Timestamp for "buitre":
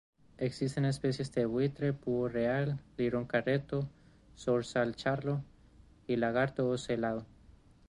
1.45-1.91